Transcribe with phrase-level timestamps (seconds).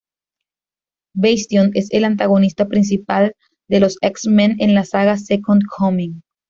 [1.15, 3.35] Bastion es el antagonista principal
[3.69, 6.21] de los X-Men en la saga "Second Coming".